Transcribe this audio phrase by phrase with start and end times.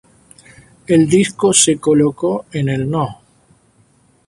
[0.87, 3.21] El disco se colocó en el no.